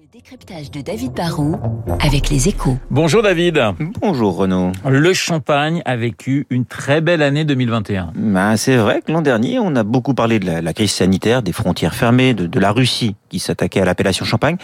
[0.00, 1.60] Le décryptage de David Barrault
[2.00, 2.78] avec les échos.
[2.90, 3.60] Bonjour David.
[4.00, 4.72] Bonjour Renaud.
[4.88, 8.12] Le Champagne a vécu une très belle année 2021.
[8.14, 11.42] Ben, c'est vrai que l'an dernier, on a beaucoup parlé de la, la crise sanitaire,
[11.42, 14.56] des frontières fermées, de, de la Russie qui s'attaquait à l'appellation Champagne.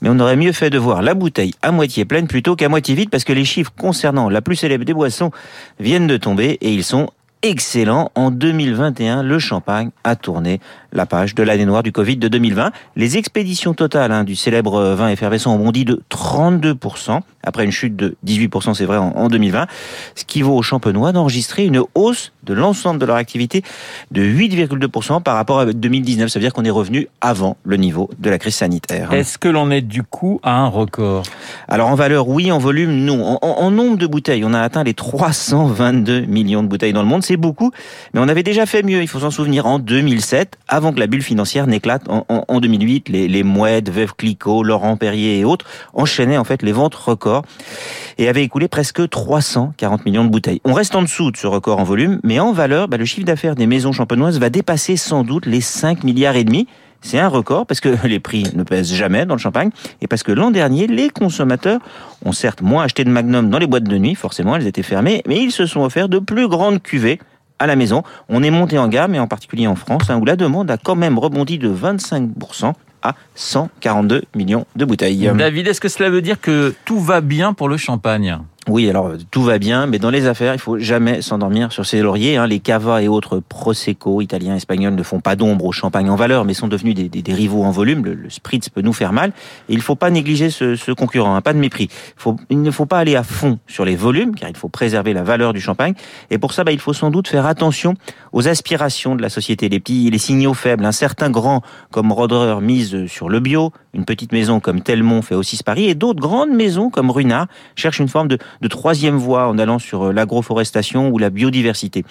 [0.00, 2.96] Mais on aurait mieux fait de voir la bouteille à moitié pleine plutôt qu'à moitié
[2.96, 5.30] vide parce que les chiffres concernant la plus célèbre des boissons
[5.78, 7.10] viennent de tomber et ils sont
[7.42, 8.10] excellents.
[8.14, 10.60] En 2021, le champagne a tourné
[10.92, 12.72] la page de l'année noire du Covid de 2020.
[12.96, 17.96] Les expéditions totales hein, du célèbre vin effervescent ont bondi de 32%, après une chute
[17.96, 19.66] de 18%, c'est vrai, en, en 2020,
[20.16, 23.62] ce qui vaut aux champenois d'enregistrer une hausse de l'ensemble de leur activité
[24.10, 26.28] de 8,2% par rapport à 2019.
[26.28, 29.12] Ça veut dire qu'on est revenu avant le niveau de la crise sanitaire.
[29.12, 31.22] Est-ce que l'on est du coup à un record?
[31.68, 33.24] Alors en valeur, oui, en volume, non.
[33.24, 37.02] En, en- en nombre de bouteilles, on a atteint les 322 millions de bouteilles dans
[37.02, 37.22] le monde.
[37.30, 37.70] C'est beaucoup,
[38.12, 39.02] mais on avait déjà fait mieux.
[39.02, 42.58] Il faut s'en souvenir en 2007, avant que la bulle financière n'éclate en, en- en
[42.60, 43.08] 2008.
[43.08, 47.44] Les, les Mouettes, Veuve Clicquot, Laurent Perrier et autres enchaînaient en fait les ventes records
[48.18, 50.60] et avaient écoulé presque 340 millions de bouteilles.
[50.64, 53.26] On reste en dessous de ce record en volume, mais en valeur, bah, le chiffre
[53.26, 56.66] d'affaires des maisons champenoises va dépasser sans doute les 5 milliards et demi.
[57.02, 59.70] C'est un record parce que les prix ne pèsent jamais dans le champagne
[60.00, 61.80] et parce que l'an dernier, les consommateurs
[62.24, 65.22] ont certes moins acheté de Magnum dans les boîtes de nuit, forcément elles étaient fermées,
[65.26, 67.18] mais ils se sont offerts de plus grandes cuvées
[67.58, 68.02] à la maison.
[68.28, 70.76] On est monté en gamme et en particulier en France, hein, où la demande a
[70.76, 75.30] quand même rebondi de 25% à 142 millions de bouteilles.
[75.36, 78.38] David, est-ce que cela veut dire que tout va bien pour le champagne?
[78.70, 82.02] Oui, alors tout va bien, mais dans les affaires, il faut jamais s'endormir sur ses
[82.02, 82.36] lauriers.
[82.36, 82.46] hein.
[82.46, 86.44] Les cava et autres prosecco italiens, espagnols ne font pas d'ombre au champagne en valeur,
[86.44, 88.04] mais sont devenus des, des- rivaux en volume.
[88.04, 89.30] Le, le spritz peut nous faire mal,
[89.68, 91.88] et il faut pas négliger ce, concurrent, hein, pas de mépris.
[92.48, 95.24] Il, ne faut pas aller à fond sur les volumes, car il faut préserver la
[95.24, 95.94] valeur du champagne.
[96.30, 97.94] Et pour ça, bah, il faut sans doute faire attention
[98.32, 100.84] aux aspirations de la société, les petits, les signaux faibles.
[100.84, 105.34] Un certain grand comme Roderer mise sur le bio, une petite maison comme Telmont fait
[105.34, 107.46] aussi ce pari, et d'autres grandes maisons comme Runard
[107.76, 112.04] cherchent une forme de, de troisième voie en allant sur euh, l'agroforestation ou la biodiversité.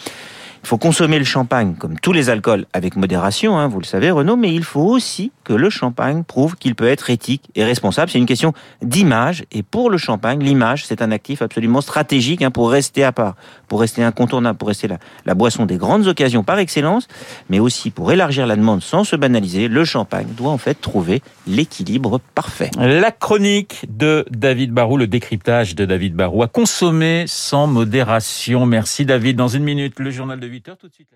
[0.64, 4.11] Il faut consommer le champagne, comme tous les alcools, avec modération, hein, vous le savez
[4.11, 8.11] Renaud, mais il faut aussi que le champagne prouve qu'il peut être éthique et responsable.
[8.11, 12.52] C'est une question d'image, et pour le champagne, l'image, c'est un actif absolument stratégique hein,
[12.52, 13.36] pour rester à part,
[13.67, 17.08] pour rester incontournable, pour rester la, la boisson des grandes occasions par excellence,
[17.49, 19.67] mais aussi pour élargir la demande sans se banaliser.
[19.67, 22.70] Le champagne doit en fait trouver l'équilibre parfait.
[22.77, 28.65] La chronique de David Barrault, le décryptage de David Barrault, à consommer sans modération.
[28.65, 29.36] Merci David.
[29.37, 31.14] Dans une minute, le journal de 8 heures tout de suite.